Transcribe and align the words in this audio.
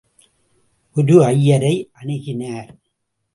ஒரு 0.95 1.15
ஐயரை 1.25 1.73
அணுகினார். 2.01 2.71